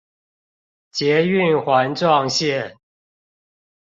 [0.89, 2.75] 捷運環狀線